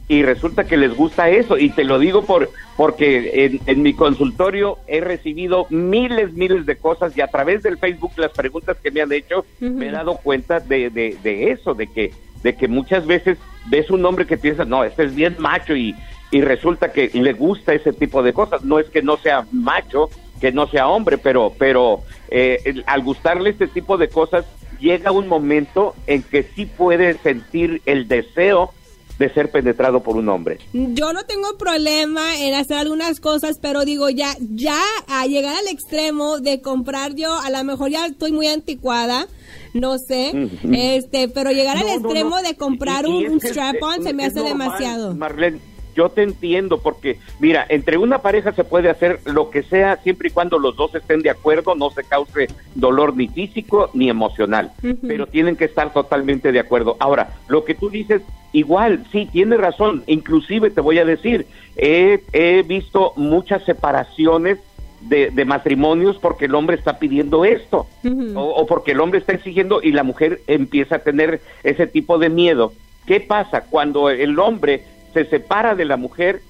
y 0.08 0.22
resulta 0.22 0.64
que 0.64 0.76
les 0.76 0.94
gusta 0.94 1.30
eso 1.30 1.56
y 1.56 1.70
te 1.70 1.84
lo 1.84 1.98
digo 1.98 2.22
por 2.22 2.50
porque 2.76 3.44
en, 3.44 3.60
en 3.66 3.82
mi 3.82 3.94
consultorio 3.94 4.78
he 4.86 5.00
recibido 5.00 5.66
miles, 5.70 6.32
miles 6.34 6.66
de 6.66 6.76
cosas 6.76 7.16
y 7.16 7.20
a 7.20 7.28
través 7.28 7.62
del 7.62 7.78
Facebook 7.78 8.12
las 8.16 8.32
preguntas 8.32 8.76
que 8.82 8.90
me 8.90 9.00
han 9.00 9.12
hecho 9.12 9.44
me 9.60 9.88
he 9.88 9.90
dado 9.92 10.16
cuenta 10.16 10.60
de, 10.60 10.90
de, 10.90 11.16
de 11.22 11.50
eso, 11.50 11.74
de 11.74 11.86
que 11.86 12.12
de 12.42 12.54
que 12.56 12.68
muchas 12.68 13.06
veces 13.06 13.38
ves 13.70 13.90
un 13.90 14.04
hombre 14.04 14.26
que 14.26 14.36
piensas, 14.36 14.68
no, 14.68 14.84
este 14.84 15.04
es 15.04 15.14
bien 15.14 15.34
macho 15.38 15.74
y, 15.74 15.94
y 16.30 16.42
resulta 16.42 16.92
que 16.92 17.08
le 17.14 17.32
gusta 17.32 17.72
ese 17.72 17.94
tipo 17.94 18.22
de 18.22 18.34
cosas. 18.34 18.62
No 18.64 18.78
es 18.78 18.90
que 18.90 19.00
no 19.00 19.16
sea 19.16 19.46
macho, 19.50 20.10
que 20.42 20.52
no 20.52 20.66
sea 20.66 20.86
hombre, 20.88 21.16
pero, 21.16 21.54
pero 21.58 22.02
eh, 22.30 22.60
el- 22.66 22.84
al 22.86 23.02
gustarle 23.02 23.48
este 23.48 23.66
tipo 23.66 23.96
de 23.96 24.08
cosas, 24.08 24.44
llega 24.78 25.10
un 25.10 25.26
momento 25.26 25.94
en 26.06 26.22
que 26.22 26.42
sí 26.42 26.66
puede 26.66 27.14
sentir 27.18 27.80
el 27.86 28.08
deseo 28.08 28.74
de 29.18 29.32
ser 29.32 29.50
penetrado 29.50 30.00
por 30.02 30.16
un 30.16 30.28
hombre. 30.28 30.58
Yo 30.72 31.12
no 31.12 31.24
tengo 31.24 31.56
problema 31.56 32.38
en 32.40 32.54
hacer 32.54 32.78
algunas 32.78 33.20
cosas, 33.20 33.58
pero 33.60 33.84
digo, 33.84 34.10
ya, 34.10 34.34
ya 34.40 34.80
a 35.08 35.26
llegar 35.26 35.54
al 35.56 35.68
extremo 35.68 36.38
de 36.40 36.60
comprar 36.60 37.14
yo, 37.14 37.32
a 37.38 37.50
lo 37.50 37.62
mejor 37.64 37.90
ya 37.90 38.06
estoy 38.06 38.32
muy 38.32 38.48
anticuada, 38.48 39.26
no 39.72 39.98
sé, 39.98 40.32
Ujú. 40.34 40.72
este, 40.74 41.28
pero 41.28 41.50
llegar 41.52 41.76
al 41.76 41.84
No, 41.86 41.92
extremo 41.94 42.30
no. 42.36 42.42
de 42.42 42.56
comprar 42.56 43.06
Y- 43.06 43.26
un, 43.28 43.40
strap-on 43.40 44.02
se 44.02 44.12
me 44.12 44.24
hace 44.24 44.40
normal, 44.40 44.52
demasiado. 44.52 45.14
Marlene, 45.14 45.60
yo 45.94 46.08
te 46.08 46.24
entiendo 46.24 46.80
porque, 46.82 47.20
mira, 47.38 47.64
entre 47.68 47.98
una 47.98 48.18
pareja 48.20 48.52
se 48.52 48.64
puede 48.64 48.90
hacer 48.90 49.20
lo 49.26 49.50
que 49.50 49.62
sea 49.62 49.96
siempre 50.02 50.26
y 50.28 50.32
cuando 50.32 50.58
los 50.58 50.74
dos 50.76 50.92
estén 50.96 51.20
de 51.22 51.30
acuerdo, 51.30 51.76
no 51.76 51.90
se 51.90 52.02
cause 52.02 52.48
dolor 52.74 53.16
ni 53.16 53.28
físico 53.28 53.90
ni 53.94 54.10
emocional, 54.10 54.72
pero 55.06 55.28
tienen 55.28 55.54
que 55.54 55.66
estar 55.66 55.92
totalmente 55.92 56.50
de 56.50 56.58
acuerdo. 56.58 56.96
Ahora, 56.98 57.36
lo 57.46 57.64
que 57.64 57.76
tú 57.76 57.90
dices, 57.90 58.22
igual, 58.54 59.04
sí, 59.12 59.28
tiene 59.30 59.58
razón, 59.58 60.04
inclusive 60.06 60.70
te 60.70 60.80
voy 60.80 60.98
a 60.98 61.04
decir, 61.04 61.46
he, 61.76 62.22
he 62.32 62.62
visto 62.62 63.12
muchas 63.16 63.62
separaciones 63.64 64.58
de, 65.02 65.30
de 65.30 65.44
matrimonios 65.44 66.16
porque 66.18 66.46
el 66.46 66.54
hombre 66.54 66.76
está 66.76 66.98
pidiendo 66.98 67.44
esto 67.44 67.86
o, 68.34 68.40
o 68.40 68.66
porque 68.66 68.92
el 68.92 69.00
hombre 69.00 69.18
está 69.18 69.32
exigiendo 69.32 69.82
y 69.82 69.92
la 69.92 70.02
mujer 70.02 70.40
empieza 70.46 70.96
a 70.96 70.98
tener 71.00 71.42
ese 71.62 71.86
tipo 71.86 72.16
de 72.16 72.30
miedo. 72.30 72.72
¿Qué 73.06 73.20
pasa 73.20 73.64
cuando 73.68 74.08
el 74.08 74.38
hombre 74.38 74.84
se 75.12 75.26
separa 75.26 75.74
de 75.74 75.84
la 75.84 75.98
mujer? 75.98 76.40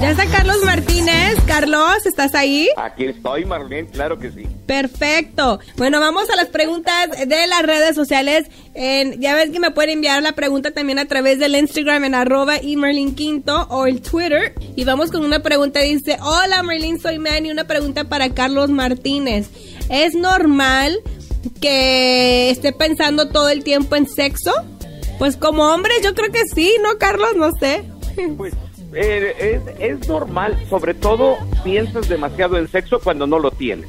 Ya 0.02 0.10
está 0.12 0.26
Carlos 0.26 0.58
Martínez. 0.66 1.36
Carlos, 1.46 2.06
¿estás 2.08 2.34
ahí? 2.34 2.68
Aquí 2.76 3.06
estoy, 3.06 3.46
Marlene, 3.46 3.88
claro 3.88 4.18
que 4.18 4.32
sí. 4.32 4.48
Perfecto. 4.66 5.60
Bueno, 5.78 6.00
vamos 6.00 6.28
a 6.32 6.36
las 6.36 6.48
preguntas 6.48 6.94
de 7.28 7.46
las 7.48 7.62
redes 7.62 7.94
sociales. 7.96 8.48
En- 8.74 9.22
ya 9.22 9.36
ves 9.36 9.52
que 9.52 9.60
me 9.60 9.70
pueden 9.70 9.92
enviar 9.92 10.24
la 10.24 10.32
pregunta 10.32 10.72
también 10.72 10.98
a 10.98 11.06
través 11.06 11.38
del 11.38 11.56
Instagram 11.56 12.06
en 12.06 12.16
arroba 12.16 12.60
y 12.62 12.78
Merlin 12.78 13.14
Quinto 13.14 13.68
o 13.70 13.86
el 13.86 14.02
Twitter. 14.02 14.56
Y 14.76 14.86
vamos 14.86 15.12
con 15.12 15.24
una 15.24 15.44
pregunta. 15.44 15.82
Dice, 15.82 16.18
hola 16.20 16.64
Merlin, 16.64 17.00
soy 17.00 17.20
Manny. 17.20 17.52
Una 17.52 17.66
pregunta 17.66 18.06
para 18.06 18.30
Carlos 18.34 18.72
Martínez. 18.72 19.50
¿Es 19.92 20.16
normal 20.16 20.98
que 21.62 22.50
esté 22.50 22.74
pensando 22.74 23.30
todo 23.30 23.50
el 23.50 23.64
tiempo 23.64 23.96
en 23.96 24.08
sexo? 24.10 24.52
Pues 25.20 25.38
como 25.38 25.64
hombre 25.72 25.94
yo 26.04 26.16
creo 26.16 26.32
que 26.32 26.42
sí, 26.48 26.74
¿no, 26.82 26.98
Carlos? 26.98 27.36
No 27.36 27.52
sé. 27.60 27.84
Pues 28.36 28.54
eh, 28.94 29.36
es, 29.40 29.62
es 29.80 30.08
normal, 30.08 30.58
sobre 30.70 30.94
todo 30.94 31.38
piensas 31.64 32.10
demasiado 32.10 32.58
en 32.58 32.68
sexo 32.68 33.00
cuando 33.00 33.28
no 33.28 33.40
lo 33.40 33.52
tienes, 33.52 33.88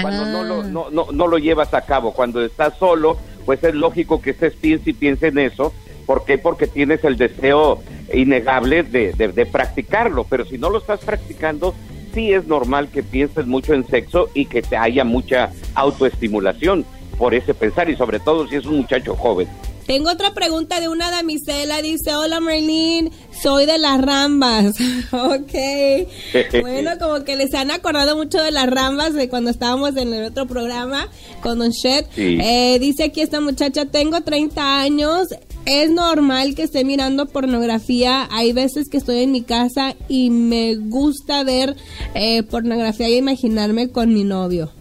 cuando 0.00 0.26
no, 0.26 0.42
lo, 0.42 0.62
no, 0.64 0.90
no, 0.90 1.06
no 1.12 1.26
lo 1.26 1.38
llevas 1.38 1.72
a 1.74 1.82
cabo, 1.82 2.12
cuando 2.12 2.44
estás 2.44 2.76
solo, 2.78 3.16
pues 3.44 3.62
es 3.64 3.74
lógico 3.74 4.20
que 4.20 4.30
estés 4.30 4.54
piense 4.54 4.90
y 4.90 4.92
piense 4.92 5.28
en 5.28 5.38
eso. 5.38 5.72
¿Por 6.06 6.24
qué? 6.24 6.36
Porque 6.36 6.66
tienes 6.66 7.04
el 7.04 7.16
deseo 7.16 7.80
innegable 8.12 8.82
de, 8.82 9.12
de, 9.12 9.28
de 9.28 9.46
practicarlo, 9.46 10.24
pero 10.28 10.44
si 10.44 10.58
no 10.58 10.68
lo 10.68 10.78
estás 10.78 11.00
practicando, 11.00 11.74
sí 12.12 12.32
es 12.32 12.46
normal 12.46 12.88
que 12.88 13.02
pienses 13.02 13.46
mucho 13.46 13.72
en 13.74 13.86
sexo 13.86 14.28
y 14.34 14.46
que 14.46 14.62
te 14.62 14.76
haya 14.76 15.04
mucha 15.04 15.50
autoestimulación 15.74 16.84
por 17.18 17.34
ese 17.34 17.54
pensar 17.54 17.88
y 17.88 17.96
sobre 17.96 18.18
todo 18.20 18.48
si 18.48 18.56
es 18.56 18.66
un 18.66 18.78
muchacho 18.78 19.14
joven. 19.14 19.48
Tengo 19.86 20.10
otra 20.10 20.32
pregunta 20.32 20.80
de 20.80 20.88
una 20.88 21.10
damisela. 21.10 21.82
Dice, 21.82 22.14
hola 22.14 22.40
Merlin, 22.40 23.10
soy 23.42 23.66
de 23.66 23.78
las 23.78 24.00
rambas. 24.00 24.74
ok. 25.12 26.60
Bueno, 26.60 26.90
como 27.00 27.24
que 27.24 27.36
les 27.36 27.52
han 27.54 27.70
acordado 27.70 28.16
mucho 28.16 28.40
de 28.42 28.50
las 28.50 28.68
rambas 28.68 29.14
de 29.14 29.28
cuando 29.28 29.50
estábamos 29.50 29.96
en 29.96 30.12
el 30.12 30.24
otro 30.24 30.46
programa 30.46 31.08
con 31.42 31.58
Don 31.58 31.70
Shed. 31.70 32.06
Sí. 32.14 32.38
Eh, 32.40 32.78
dice 32.80 33.04
aquí 33.04 33.20
esta 33.20 33.40
muchacha, 33.40 33.86
tengo 33.86 34.20
30 34.20 34.80
años. 34.80 35.28
Es 35.64 35.90
normal 35.90 36.56
que 36.56 36.64
esté 36.64 36.84
mirando 36.84 37.26
pornografía. 37.26 38.28
Hay 38.32 38.52
veces 38.52 38.88
que 38.88 38.96
estoy 38.96 39.20
en 39.22 39.30
mi 39.30 39.42
casa 39.42 39.94
y 40.08 40.30
me 40.30 40.74
gusta 40.74 41.44
ver 41.44 41.76
eh, 42.14 42.42
pornografía 42.42 43.08
y 43.08 43.16
imaginarme 43.16 43.88
con 43.88 44.12
mi 44.12 44.24
novio. 44.24 44.72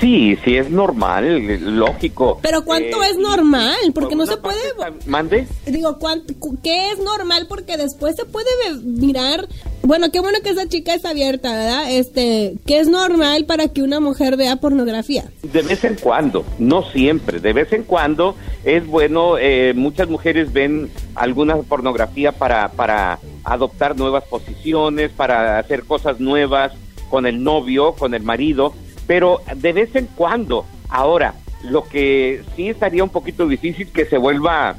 Sí, 0.00 0.36
sí 0.44 0.56
es 0.56 0.68
normal, 0.70 1.46
lógico. 1.78 2.38
Pero 2.42 2.64
¿cuánto 2.64 3.02
Eh, 3.02 3.08
es 3.10 3.16
normal? 3.18 3.76
Porque 3.94 4.14
por 4.16 4.26
no 4.26 4.26
se 4.26 4.36
puede... 4.36 4.58
¿Mande? 5.06 5.46
Digo, 5.64 5.98
¿cuánto- 5.98 6.34
cu- 6.38 6.58
¿qué 6.62 6.90
es 6.92 6.98
normal? 6.98 7.46
Porque 7.48 7.76
después 7.78 8.14
se 8.14 8.26
puede 8.26 8.46
mirar. 8.84 9.48
Bueno, 9.82 10.10
qué 10.12 10.20
bueno 10.20 10.38
que 10.44 10.50
esa 10.50 10.68
chica 10.68 10.92
es 10.94 11.04
abierta, 11.06 11.50
¿verdad? 11.52 11.90
Este, 11.90 12.54
¿qué 12.66 12.80
es 12.80 12.88
normal 12.88 13.46
para 13.46 13.68
que 13.68 13.82
una 13.82 14.00
mujer 14.00 14.36
vea 14.36 14.56
pornografía? 14.56 15.30
De 15.42 15.62
vez 15.62 15.82
en 15.84 15.94
cuando, 15.94 16.44
no 16.58 16.82
siempre, 16.90 17.40
de 17.40 17.52
vez 17.54 17.72
en 17.72 17.84
cuando 17.84 18.36
es 18.64 18.86
bueno, 18.86 19.38
eh, 19.38 19.72
muchas 19.74 20.08
mujeres 20.10 20.52
ven 20.52 20.90
alguna 21.14 21.56
pornografía 21.56 22.32
para, 22.32 22.68
para 22.72 23.18
adoptar 23.44 23.96
nuevas 23.96 24.24
posiciones, 24.24 25.10
para 25.12 25.58
hacer 25.58 25.84
cosas 25.84 26.20
nuevas 26.20 26.72
con 27.08 27.24
el 27.26 27.42
novio, 27.42 27.92
con 27.92 28.12
el 28.14 28.22
marido, 28.24 28.74
pero 29.06 29.40
de 29.54 29.72
vez 29.72 29.94
en 29.94 30.06
cuando. 30.06 30.64
Ahora, 30.88 31.34
lo 31.64 31.84
que 31.84 32.42
sí 32.54 32.68
estaría 32.68 33.02
un 33.02 33.10
poquito 33.10 33.46
difícil 33.46 33.90
que 33.90 34.04
se 34.06 34.18
vuelva 34.18 34.76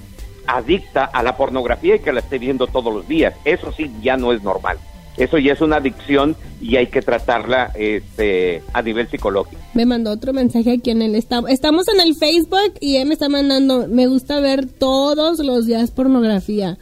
adicta 0.47 1.05
a 1.05 1.21
la 1.23 1.35
pornografía 1.35 1.95
y 1.95 1.99
que 1.99 2.13
la 2.13 2.21
esté 2.21 2.39
viendo 2.39 2.67
todos 2.67 2.93
los 2.93 3.07
días. 3.07 3.33
Eso 3.45 3.71
sí 3.71 3.91
ya 4.01 4.17
no 4.17 4.31
es 4.31 4.41
normal. 4.43 4.77
Eso 5.17 5.39
ya 5.39 5.53
es 5.53 5.61
una 5.61 5.77
adicción 5.77 6.35
y 6.61 6.75
hay 6.75 6.87
que 6.87 7.01
tratarla 7.01 7.71
este, 7.75 8.61
a 8.71 8.81
nivel 8.83 9.09
psicológico. 9.09 9.59
Me 9.73 9.85
mandó 9.85 10.11
otro 10.11 10.31
mensaje 10.31 10.73
aquí 10.73 10.91
en 10.91 11.01
el 11.01 11.15
estamos 11.15 11.49
estamos 11.49 11.87
en 11.87 12.01
el 12.01 12.15
Facebook 12.15 12.73
y 12.79 12.97
él 12.97 13.07
me 13.07 13.15
está 13.15 13.27
mandando 13.27 13.87
me 13.87 14.05
gusta 14.05 14.39
ver 14.39 14.67
todos 14.67 15.39
los 15.39 15.65
días 15.65 15.89
pornografía. 15.89 16.77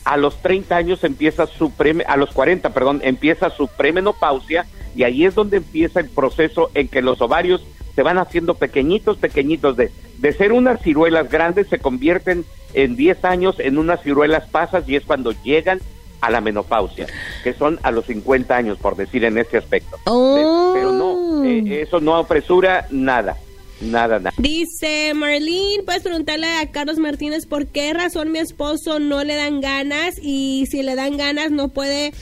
a 0.05 0.17
los 0.17 0.41
30 0.41 0.75
años 0.75 1.03
empieza 1.03 1.47
su 1.47 1.71
pre, 1.71 2.03
a 2.05 2.17
los 2.17 2.31
40, 2.31 2.69
perdón, 2.69 3.01
empieza 3.03 3.49
su 3.49 3.67
premenopausia 3.67 4.65
y 4.95 5.03
ahí 5.03 5.25
es 5.25 5.33
donde 5.33 5.57
empieza 5.57 6.01
el 6.01 6.09
proceso 6.09 6.69
en 6.75 6.87
que 6.87 7.01
los 7.01 7.19
ovarios 7.21 7.63
se 7.95 8.03
van 8.03 8.17
haciendo 8.17 8.55
pequeñitos, 8.55 9.17
pequeñitos, 9.17 9.77
de, 9.77 9.91
de 10.17 10.33
ser 10.33 10.51
unas 10.51 10.81
ciruelas 10.81 11.29
grandes 11.29 11.67
se 11.67 11.79
convierten 11.79 12.45
en 12.73 12.95
10 12.95 13.25
años 13.25 13.55
en 13.59 13.77
unas 13.77 14.01
ciruelas 14.01 14.47
pasas 14.49 14.87
y 14.87 14.95
es 14.95 15.03
cuando 15.05 15.31
llegan 15.43 15.79
a 16.21 16.29
la 16.31 16.41
menopausia, 16.41 17.07
que 17.43 17.53
son 17.53 17.79
a 17.83 17.91
los 17.91 18.05
50 18.05 18.55
años, 18.55 18.77
por 18.77 18.95
decir 18.95 19.25
en 19.25 19.37
este 19.37 19.57
aspecto. 19.57 19.97
Pero 20.05 20.91
no, 20.93 21.43
eh, 21.43 21.81
eso 21.81 21.99
no 21.99 22.15
apresura 22.15 22.87
nada. 22.91 23.37
Nada, 23.81 24.19
nada. 24.19 24.33
Dice 24.37 25.13
Marlene, 25.13 25.83
puedes 25.83 26.03
preguntarle 26.03 26.47
a 26.47 26.71
Carlos 26.71 26.99
Martínez 26.99 27.45
por 27.45 27.67
qué 27.67 27.91
razón 27.93 28.31
mi 28.31 28.39
esposo 28.39 28.99
no 28.99 29.25
le 29.25 29.35
dan 29.35 29.59
ganas 29.59 30.15
y 30.21 30.65
si 30.71 30.83
le 30.83 30.95
dan 30.95 31.17
ganas 31.17 31.51
no 31.51 31.67
puede, 31.67 32.13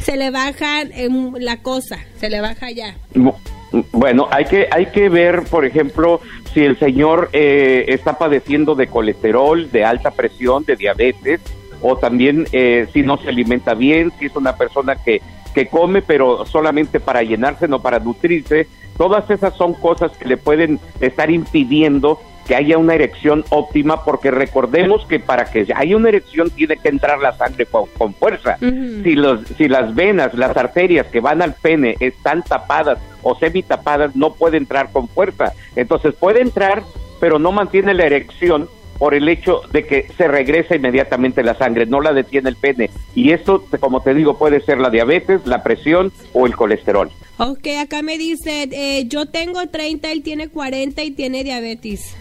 se 0.00 0.18
le 0.18 0.30
baja 0.30 0.82
la 1.38 1.62
cosa, 1.62 1.98
se 2.20 2.28
le 2.28 2.42
baja 2.42 2.70
ya. 2.70 2.98
Bueno, 3.92 4.28
hay 4.30 4.44
que, 4.44 4.68
hay 4.70 4.86
que 4.86 5.08
ver, 5.08 5.42
por 5.50 5.64
ejemplo, 5.64 6.20
si 6.54 6.64
el 6.64 6.78
señor 6.78 7.30
eh, 7.32 7.84
está 7.88 8.16
padeciendo 8.18 8.74
de 8.74 8.86
colesterol, 8.86 9.70
de 9.70 9.84
alta 9.84 10.12
presión, 10.12 10.64
de 10.64 10.76
diabetes, 10.76 11.40
o 11.82 11.96
también 11.96 12.46
eh, 12.52 12.88
si 12.92 13.02
no 13.02 13.18
se 13.18 13.28
alimenta 13.28 13.74
bien, 13.74 14.12
si 14.18 14.26
es 14.26 14.36
una 14.36 14.56
persona 14.56 14.96
que, 14.96 15.20
que 15.54 15.66
come, 15.66 16.00
pero 16.02 16.46
solamente 16.46 17.00
para 17.00 17.22
llenarse, 17.22 17.68
no 17.68 17.80
para 17.80 17.98
nutrirse. 17.98 18.66
Todas 18.96 19.28
esas 19.30 19.54
son 19.56 19.74
cosas 19.74 20.16
que 20.16 20.26
le 20.26 20.36
pueden 20.36 20.80
estar 21.00 21.30
impidiendo 21.30 22.18
que 22.46 22.54
haya 22.54 22.78
una 22.78 22.94
erección 22.94 23.44
óptima, 23.50 24.04
porque 24.04 24.30
recordemos 24.30 25.04
que 25.06 25.18
para 25.20 25.46
que 25.46 25.66
haya 25.74 25.96
una 25.96 26.08
erección 26.08 26.50
tiene 26.50 26.76
que 26.76 26.88
entrar 26.88 27.18
la 27.18 27.36
sangre 27.36 27.66
con, 27.66 28.14
fuerza. 28.14 28.56
si, 28.58 29.14
los, 29.14 29.46
si 29.56 29.68
las 29.68 29.94
venas, 29.94 30.34
las 30.34 30.56
arterias 30.56 31.06
que 31.08 31.20
van 31.20 31.42
al 31.42 31.54
pene 31.54 31.96
están 32.00 32.42
tapadas 32.42 32.98
o 33.22 33.36
semi 33.36 33.62
tapadas, 33.62 34.14
no 34.14 34.34
puede 34.34 34.56
entrar 34.56 34.90
con 34.92 35.08
fuerza. 35.08 35.52
Entonces 35.74 36.14
puede 36.14 36.40
entrar, 36.40 36.82
pero 37.20 37.38
no 37.38 37.52
mantiene 37.52 37.94
la 37.94 38.04
erección 38.04 38.68
por 38.98 39.14
el 39.14 39.28
hecho 39.28 39.62
de 39.72 39.86
que 39.86 40.08
se 40.16 40.28
regresa 40.28 40.74
inmediatamente 40.74 41.42
la 41.42 41.54
sangre, 41.56 41.86
no 41.86 42.00
la 42.00 42.12
detiene 42.12 42.48
el 42.48 42.56
pene. 42.56 42.90
Y 43.14 43.32
esto, 43.32 43.64
como 43.80 44.00
te 44.00 44.14
digo, 44.14 44.38
puede 44.38 44.60
ser 44.60 44.78
la 44.78 44.90
diabetes, 44.90 45.46
la 45.46 45.62
presión 45.62 46.12
o 46.32 46.46
el 46.46 46.56
colesterol. 46.56 47.10
Ok, 47.38 47.66
acá 47.78 48.02
me 48.02 48.16
dice, 48.16 48.68
eh, 48.72 49.04
yo 49.08 49.26
tengo 49.26 49.66
30, 49.66 50.10
él 50.10 50.22
tiene 50.22 50.48
40 50.48 51.02
y 51.02 51.10
tiene 51.10 51.44
diabetes. 51.44 52.16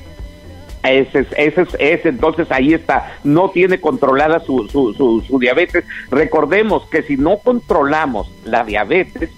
Ese, 0.85 1.25
ese, 1.37 1.65
ese, 1.79 2.09
entonces 2.09 2.51
ahí 2.51 2.73
está, 2.73 3.17
no 3.23 3.49
tiene 3.49 3.79
controlada 3.79 4.39
su, 4.39 4.67
su, 4.69 4.93
su, 4.93 5.39
diabetes. 5.39 5.83
Recordemos 6.11 6.87
que 6.87 7.01
si 7.03 7.17
no 7.17 7.37
controlamos 7.37 8.31
la 8.43 8.63
diabetes, 8.63 9.31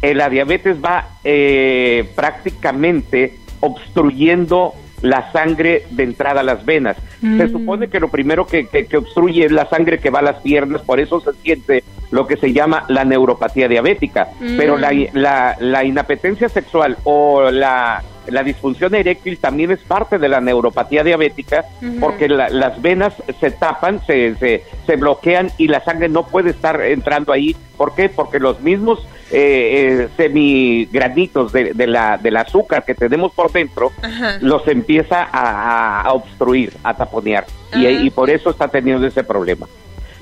eh, 0.00 0.14
la 0.14 0.28
diabetes 0.28 0.82
va 0.82 1.08
eh, 1.22 2.08
prácticamente 2.14 3.36
obstruyendo 3.60 4.74
la 5.02 5.30
sangre 5.32 5.86
de 5.90 6.02
entrada 6.02 6.40
a 6.40 6.44
las 6.44 6.64
venas. 6.64 6.96
Se 7.20 7.26
mm. 7.26 7.52
supone 7.52 7.88
que 7.88 8.00
lo 8.00 8.08
primero 8.08 8.46
que, 8.46 8.66
que, 8.66 8.96
obstruye 8.96 9.44
es 9.44 9.52
la 9.52 9.68
sangre 9.68 9.98
que 9.98 10.10
va 10.10 10.20
a 10.20 10.22
las 10.22 10.36
piernas, 10.36 10.80
por 10.82 10.98
eso 10.98 11.20
se 11.20 11.32
siente 11.42 11.84
lo 12.10 12.26
que 12.26 12.36
se 12.36 12.52
llama 12.52 12.84
la 12.88 13.04
neuropatía 13.04 13.68
diabética. 13.68 14.28
Pero 14.56 14.78
la, 14.78 14.92
mm. 14.92 15.08
la, 15.12 15.56
la 15.60 15.84
inapetencia 15.84 16.48
sexual 16.48 16.96
o 17.04 17.50
la 17.50 18.02
la 18.28 18.42
disfunción 18.42 18.94
eréctil 18.94 19.38
también 19.38 19.70
es 19.70 19.80
parte 19.80 20.18
de 20.18 20.28
la 20.28 20.40
neuropatía 20.40 21.04
diabética 21.04 21.64
porque 22.00 22.28
las 22.28 22.80
venas 22.80 23.14
se 23.40 23.50
tapan, 23.50 24.00
se, 24.06 24.34
se, 24.36 24.96
bloquean 24.96 25.50
y 25.58 25.68
la 25.68 25.82
sangre 25.84 26.08
no 26.08 26.26
puede 26.26 26.50
estar 26.50 26.80
entrando 26.80 27.32
ahí. 27.32 27.56
¿Por 27.76 27.94
qué? 27.94 28.08
Porque 28.08 28.38
los 28.38 28.60
mismos 28.60 29.06
eh, 29.30 30.06
eh 30.06 30.08
semigranitos 30.16 31.52
de, 31.52 31.74
de, 31.74 31.86
la, 31.86 32.18
del 32.18 32.36
azúcar 32.36 32.84
que 32.84 32.94
tenemos 32.94 33.32
por 33.32 33.50
dentro 33.52 33.92
los 34.40 34.66
empieza 34.68 35.28
a, 35.32 36.12
obstruir, 36.12 36.72
a 36.82 36.94
taponear. 36.94 37.46
Y, 37.74 37.86
y 37.86 38.10
por 38.10 38.30
eso 38.30 38.50
está 38.50 38.68
teniendo 38.68 39.06
ese 39.06 39.24
problema 39.24 39.66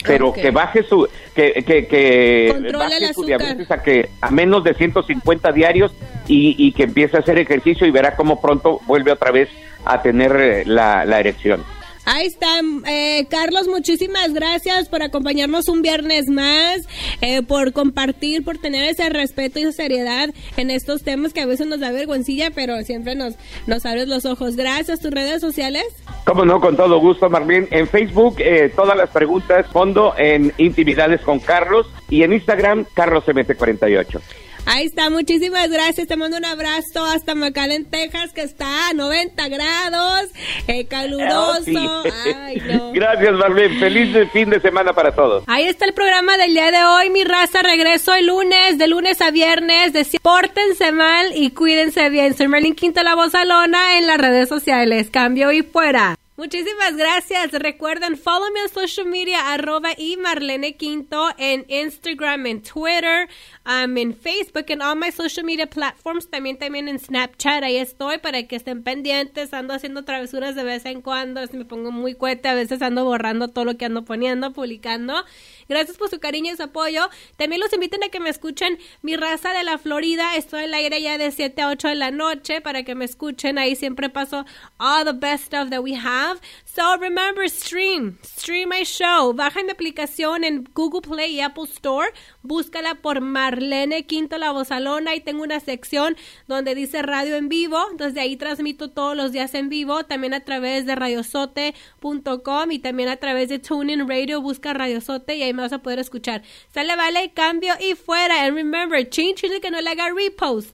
pero 0.05 0.33
que 0.33 0.51
baje 0.51 0.83
su 0.83 1.09
que 1.35 1.63
que, 1.65 1.87
que 1.87 2.73
baje 2.73 3.15
su 3.15 3.25
diabetes 3.25 3.71
a 3.71 3.83
que 3.83 4.11
a 4.21 4.31
menos 4.31 4.65
de 4.65 4.75
150 4.75 5.53
diarios 5.53 5.93
y, 6.27 6.55
y, 6.59 6.73
que 6.73 6.85
empiece 6.85 7.17
a 7.17 7.21
hacer 7.21 7.39
ejercicio 7.39 7.87
y 7.87 7.91
verá 7.91 8.15
cómo 8.17 8.41
pronto 8.41 8.81
vuelve 8.87 9.13
otra 9.13 9.31
vez 9.31 9.49
a 9.85 10.01
tener 10.03 10.37
eh, 10.37 10.65
la, 10.65 11.05
la 11.05 11.19
erección. 11.19 11.65
Ahí 12.05 12.27
está, 12.27 12.61
eh, 12.89 13.27
Carlos, 13.31 13.69
muchísimas 13.69 14.35
gracias 14.35 14.89
por 14.89 15.03
acompañarnos 15.03 15.69
un 15.69 15.83
viernes 15.83 16.29
más, 16.29 16.81
eh, 17.21 17.43
por 17.43 17.73
compartir, 17.73 18.45
por 18.45 18.59
tener 18.59 18.83
ese 18.85 19.09
respeto 19.09 19.61
y 19.61 19.73
seriedad 19.73 20.31
en 20.57 20.71
estos 20.71 21.03
temas 21.03 21.33
que 21.33 21.41
a 21.41 21.47
veces 21.47 21.69
nos 21.69 21.79
da 21.79 21.93
vergüencilla, 21.93 22.51
pero 22.51 22.83
siempre 22.83 23.15
nos, 23.15 23.35
nos 23.69 23.87
abres 23.87 24.09
los 24.09 24.25
ojos. 24.25 24.57
Gracias, 24.57 25.01
tus 25.01 25.13
redes 25.13 25.41
sociales. 25.41 25.85
Cómo 26.25 26.45
no, 26.45 26.61
con 26.61 26.77
todo 26.77 26.99
gusto, 26.99 27.31
Marlene. 27.31 27.69
En 27.71 27.87
Facebook, 27.87 28.37
eh, 28.39 28.73
todas 28.75 28.97
las 28.97 29.11
preguntas, 29.11 29.67
fondo 29.69 30.15
en 30.19 30.53
Intimidades 30.59 31.21
con 31.21 31.39
Carlos 31.39 31.87
y 32.11 32.25
en 32.25 32.33
Instagram, 32.33 32.85
CarlosMT48. 32.97 34.21
Ahí 34.65 34.87
está, 34.87 35.11
muchísimas 35.11 35.69
gracias. 35.71 36.07
Te 36.07 36.17
mando 36.17 36.37
un 36.37 36.45
abrazo 36.45 37.05
hasta 37.05 37.35
McAllen, 37.35 37.85
Texas, 37.85 38.33
que 38.33 38.43
está 38.43 38.89
a 38.89 38.95
90 38.95 39.49
grados, 39.49 40.31
eh, 40.69 40.87
caluroso. 40.87 41.71
Oh, 41.77 42.03
Ay, 42.37 42.63
no. 42.67 42.93
Gracias, 42.93 43.33
Marlene. 43.33 43.81
Feliz 43.81 44.17
fin 44.33 44.51
de 44.51 44.61
semana 44.61 44.93
para 44.93 45.15
todos. 45.15 45.45
Ahí 45.47 45.65
está 45.65 45.85
el 45.85 45.95
programa 45.95 46.37
del 46.37 46.55
día 46.55 46.71
de 46.71 46.85
hoy. 46.85 47.11
Mi 47.11 47.25
raza 47.25 47.63
regreso 47.63 48.15
el 48.15 48.27
lunes, 48.27 48.79
de 48.79 48.87
lunes 48.87 49.21
a 49.21 49.31
viernes. 49.31 49.93
De 49.93 50.07
pórtense 50.21 50.93
mal 50.93 51.33
y 51.35 51.51
cuídense 51.51 52.09
bien. 52.11 52.37
Soy 52.37 52.49
Merlin 52.49 52.75
Quinto, 52.75 53.03
la 53.03 53.15
voz 53.15 53.35
alona 53.35 53.99
en 53.99 54.07
las 54.07 54.19
redes 54.19 54.49
sociales. 54.49 55.11
Cambio 55.11 55.51
y 55.53 55.63
fuera. 55.63 56.17
Muchísimas 56.35 56.97
gracias. 56.97 57.53
Recuerden, 57.53 58.17
follow 58.17 58.51
me 58.55 58.61
en 58.61 58.69
social 58.71 59.07
media, 59.07 59.53
arroba 59.53 59.91
y 59.99 60.17
Marlene 60.17 60.79
Quinto 60.79 61.29
en 61.37 61.67
Instagram, 61.69 62.47
en 62.47 62.63
Twitter, 62.63 63.29
um, 63.67 63.95
en 63.99 64.17
Facebook, 64.17 64.65
en 64.69 64.81
all 64.81 64.97
my 64.97 65.13
social 65.13 65.45
media 65.45 65.67
platforms, 65.67 66.31
también, 66.31 66.57
también 66.57 66.89
en 66.89 66.99
Snapchat. 66.99 67.63
Ahí 67.63 67.77
estoy 67.77 68.17
para 68.17 68.45
que 68.45 68.57
estén 68.57 68.83
pendientes. 68.83 69.53
Ando 69.53 69.75
haciendo 69.75 70.07
travesuras 70.07 70.55
de 70.55 70.65
vez 70.65 70.87
en 70.87 71.03
cuando. 71.03 71.43
Me 71.53 71.67
pongo 71.67 71.93
muy 71.93 72.15
cuete, 72.15 72.49
a 72.49 72.55
veces 72.55 72.81
ando 72.81 73.05
borrando 73.05 73.49
todo 73.49 73.67
lo 73.67 73.77
que 73.77 73.85
ando 73.85 74.07
poniendo, 74.07 74.55
publicando. 74.55 75.27
Gracias 75.69 75.99
por 75.99 76.09
su 76.09 76.19
cariño 76.19 76.55
y 76.55 76.57
su 76.57 76.63
apoyo. 76.63 77.11
También 77.37 77.61
los 77.61 77.75
inviten 77.75 78.05
a 78.05 78.09
que 78.09 78.21
me 78.21 78.31
escuchen 78.31 78.79
Mi 79.03 79.17
Raza 79.17 79.53
de 79.53 79.65
la 79.65 79.77
Florida. 79.77 80.35
Estoy 80.37 80.65
al 80.65 80.73
aire 80.73 81.03
ya 81.03 81.19
de 81.19 81.31
7 81.31 81.61
a 81.61 81.69
8 81.69 81.89
de 81.89 81.95
la 81.95 82.11
noche 82.11 82.63
para 82.63 82.85
que 82.85 82.95
me 82.95 83.05
escuchen. 83.05 83.59
Ahí 83.59 83.77
siempre 83.77 84.09
paso 84.09 84.47
all 84.79 85.05
the 85.05 85.13
best 85.13 85.45
stuff 85.45 85.69
that 85.69 85.83
we 85.83 85.95
have 85.95 86.22
So 86.65 86.97
remember, 86.99 87.47
stream, 87.51 88.19
stream 88.25 88.71
my 88.71 88.85
show. 88.85 89.35
Baja 89.35 89.63
mi 89.63 89.71
aplicación 89.71 90.43
en 90.43 90.65
Google 90.75 91.03
Play 91.03 91.37
y 91.37 91.41
Apple 91.41 91.65
Store. 91.65 92.09
Búscala 92.43 92.95
por 92.95 93.21
Marlene 93.21 94.07
Quinto 94.07 94.39
La 94.39 94.53
Bozalona 94.53 95.15
y 95.15 95.21
tengo 95.21 95.43
una 95.43 95.61
sección 95.61 96.17
donde 96.49 96.75
dice 96.75 97.03
radio 97.03 97.37
en 97.37 97.51
vivo. 97.51 97.79
Entonces 97.91 98.15
de 98.15 98.23
ahí 98.23 98.37
transmito 98.37 98.91
todos 98.91 99.15
los 99.17 99.33
días 99.33 99.55
en 99.55 99.69
vivo. 99.69 100.05
También 100.05 100.33
a 100.33 100.41
través 100.41 100.87
de 100.87 100.95
radiosote.com 100.95 102.71
y 102.71 102.79
también 102.79 103.11
a 103.11 103.17
través 103.17 103.51
de 103.51 103.59
TuneIn 103.59 104.09
Radio. 104.09 104.41
Busca 104.41 104.73
Radiosote 104.73 105.37
y 105.37 105.43
ahí 105.43 105.53
me 105.53 105.63
vas 105.63 105.75
a 105.75 105.83
poder 105.83 105.99
escuchar. 105.99 106.43
Sale, 106.73 106.97
vale, 106.97 107.33
cambio 107.35 107.75
y 107.81 107.95
fuera. 107.95 108.47
And 108.47 108.57
remember, 108.57 109.09
change 109.11 109.43
que 109.61 109.71
no 109.71 109.81
le 109.81 109.91
haga 109.91 110.11
repost. 110.11 110.71